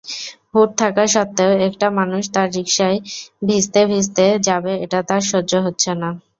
Hood 0.51 0.69
থাকা 0.77 1.03
সত্ত্বেও 1.13 1.51
একটা 1.67 1.87
মানুষ 1.99 2.23
তার 2.33 2.47
রিকশায় 2.55 2.97
ভিজতেভিজতে 3.47 4.25
যাবে 4.47 4.73
এটা 4.83 4.99
তার 5.09 5.21
সহ্য 5.31 5.51
হচ্ছে 5.65 5.91
না। 5.95 6.09